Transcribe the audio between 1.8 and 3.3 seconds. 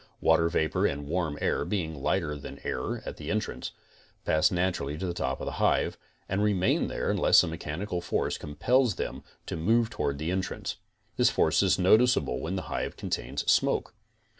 lighter than air at the